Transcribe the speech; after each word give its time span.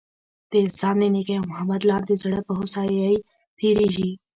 د 0.49 0.53
انسان 0.63 0.95
د 1.01 1.03
نیکۍ 1.15 1.33
او 1.39 1.45
محبت 1.51 1.81
لار 1.89 2.01
د 2.05 2.11
زړه 2.23 2.39
په 2.47 2.53
هوسايۍ 2.59 3.15
تیریږي. 3.59 4.09